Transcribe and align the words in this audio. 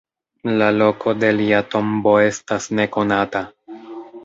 La 0.61 0.69
loko 0.77 1.13
de 1.25 1.29
lia 1.41 1.59
tombo 1.75 2.15
estas 2.31 2.69
nekonata. 2.83 3.47